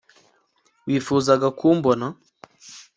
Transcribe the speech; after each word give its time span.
wifuzaga 0.85 1.47
kumbona 1.59 2.05